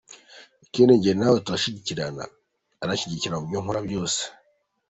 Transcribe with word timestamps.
Ikindi 0.65 0.93
njye 0.97 1.11
na 1.15 1.27
we 1.31 1.37
turashyigikirana, 1.45 2.23
aranshyigikira 2.81 3.39
mu 3.39 3.45
byo 3.49 3.59
nkora 3.63 3.79
byose. 3.87 4.21